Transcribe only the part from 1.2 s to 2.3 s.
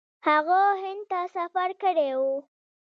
سفر کړی و.